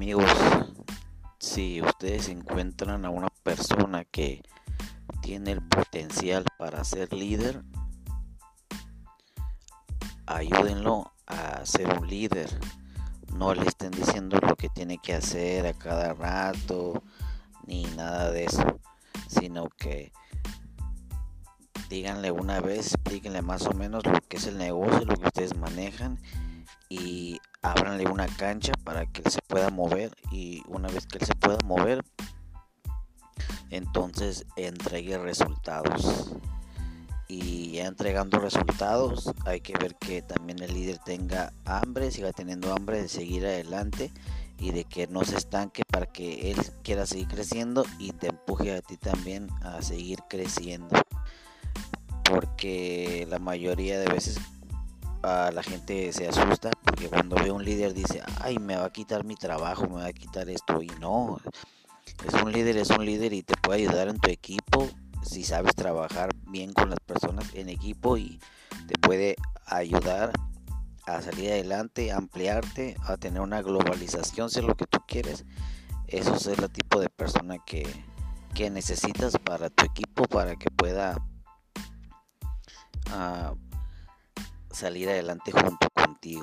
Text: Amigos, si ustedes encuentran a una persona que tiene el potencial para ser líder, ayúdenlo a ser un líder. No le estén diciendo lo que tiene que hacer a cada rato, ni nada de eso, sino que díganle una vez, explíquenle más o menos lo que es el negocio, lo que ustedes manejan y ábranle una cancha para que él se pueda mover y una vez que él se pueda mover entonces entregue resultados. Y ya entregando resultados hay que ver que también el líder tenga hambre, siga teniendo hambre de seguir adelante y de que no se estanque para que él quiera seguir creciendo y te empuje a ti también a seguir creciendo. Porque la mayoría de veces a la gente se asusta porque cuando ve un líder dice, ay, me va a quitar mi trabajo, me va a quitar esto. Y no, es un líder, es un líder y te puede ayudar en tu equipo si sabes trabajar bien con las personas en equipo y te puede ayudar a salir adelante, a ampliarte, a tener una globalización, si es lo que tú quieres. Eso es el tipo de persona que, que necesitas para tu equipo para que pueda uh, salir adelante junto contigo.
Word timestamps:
Amigos, 0.00 0.30
si 1.38 1.82
ustedes 1.82 2.30
encuentran 2.30 3.04
a 3.04 3.10
una 3.10 3.28
persona 3.42 4.06
que 4.06 4.42
tiene 5.20 5.50
el 5.52 5.60
potencial 5.60 6.42
para 6.56 6.84
ser 6.84 7.12
líder, 7.12 7.62
ayúdenlo 10.24 11.12
a 11.26 11.66
ser 11.66 11.98
un 11.98 12.08
líder. 12.08 12.48
No 13.34 13.52
le 13.52 13.66
estén 13.66 13.90
diciendo 13.90 14.38
lo 14.40 14.56
que 14.56 14.70
tiene 14.70 14.96
que 14.96 15.12
hacer 15.12 15.66
a 15.66 15.74
cada 15.74 16.14
rato, 16.14 17.02
ni 17.66 17.84
nada 17.84 18.30
de 18.30 18.46
eso, 18.46 18.80
sino 19.28 19.68
que 19.68 20.14
díganle 21.90 22.30
una 22.30 22.62
vez, 22.62 22.94
explíquenle 22.94 23.42
más 23.42 23.66
o 23.66 23.74
menos 23.74 24.06
lo 24.06 24.18
que 24.22 24.38
es 24.38 24.46
el 24.46 24.56
negocio, 24.56 25.04
lo 25.04 25.16
que 25.16 25.26
ustedes 25.26 25.58
manejan 25.58 26.18
y 26.88 27.40
ábranle 27.62 28.06
una 28.08 28.26
cancha 28.26 28.72
para 28.84 29.06
que 29.06 29.22
él 29.22 29.30
se 29.30 29.40
pueda 29.42 29.70
mover 29.70 30.16
y 30.30 30.62
una 30.66 30.88
vez 30.88 31.06
que 31.06 31.18
él 31.18 31.26
se 31.26 31.34
pueda 31.34 31.58
mover 31.64 32.04
entonces 33.70 34.46
entregue 34.56 35.18
resultados. 35.18 36.32
Y 37.28 37.72
ya 37.72 37.86
entregando 37.86 38.40
resultados 38.40 39.30
hay 39.46 39.60
que 39.60 39.74
ver 39.78 39.94
que 39.94 40.20
también 40.20 40.60
el 40.62 40.74
líder 40.74 40.98
tenga 40.98 41.52
hambre, 41.64 42.10
siga 42.10 42.32
teniendo 42.32 42.72
hambre 42.74 43.02
de 43.02 43.08
seguir 43.08 43.46
adelante 43.46 44.10
y 44.58 44.72
de 44.72 44.84
que 44.84 45.06
no 45.06 45.24
se 45.24 45.36
estanque 45.36 45.82
para 45.88 46.06
que 46.06 46.50
él 46.50 46.58
quiera 46.82 47.06
seguir 47.06 47.28
creciendo 47.28 47.84
y 47.98 48.12
te 48.12 48.28
empuje 48.28 48.74
a 48.74 48.82
ti 48.82 48.96
también 48.96 49.48
a 49.62 49.80
seguir 49.80 50.18
creciendo. 50.28 51.00
Porque 52.24 53.26
la 53.30 53.38
mayoría 53.38 54.00
de 54.00 54.12
veces 54.12 54.40
a 55.22 55.50
la 55.52 55.62
gente 55.62 56.12
se 56.12 56.28
asusta 56.28 56.70
porque 56.84 57.08
cuando 57.08 57.36
ve 57.36 57.50
un 57.50 57.64
líder 57.64 57.94
dice, 57.94 58.22
ay, 58.40 58.58
me 58.58 58.76
va 58.76 58.86
a 58.86 58.92
quitar 58.92 59.24
mi 59.24 59.36
trabajo, 59.36 59.86
me 59.88 59.96
va 59.96 60.06
a 60.06 60.12
quitar 60.12 60.48
esto. 60.48 60.82
Y 60.82 60.90
no, 61.00 61.38
es 62.26 62.42
un 62.42 62.52
líder, 62.52 62.76
es 62.76 62.90
un 62.90 63.04
líder 63.04 63.32
y 63.32 63.42
te 63.42 63.54
puede 63.56 63.80
ayudar 63.80 64.08
en 64.08 64.18
tu 64.18 64.30
equipo 64.30 64.88
si 65.22 65.44
sabes 65.44 65.74
trabajar 65.74 66.30
bien 66.48 66.72
con 66.72 66.90
las 66.90 67.00
personas 67.00 67.44
en 67.54 67.68
equipo 67.68 68.16
y 68.16 68.40
te 68.86 68.98
puede 68.98 69.36
ayudar 69.66 70.32
a 71.06 71.20
salir 71.20 71.50
adelante, 71.50 72.12
a 72.12 72.16
ampliarte, 72.16 72.96
a 73.04 73.16
tener 73.16 73.40
una 73.40 73.62
globalización, 73.62 74.48
si 74.50 74.60
es 74.60 74.64
lo 74.64 74.76
que 74.76 74.86
tú 74.86 74.98
quieres. 75.06 75.44
Eso 76.06 76.34
es 76.34 76.46
el 76.46 76.70
tipo 76.70 77.00
de 77.00 77.08
persona 77.08 77.58
que, 77.64 77.86
que 78.54 78.70
necesitas 78.70 79.36
para 79.38 79.70
tu 79.70 79.84
equipo 79.84 80.24
para 80.24 80.56
que 80.56 80.70
pueda 80.70 81.16
uh, 83.08 83.69
salir 84.80 85.10
adelante 85.10 85.52
junto 85.52 85.88
contigo. 85.92 86.42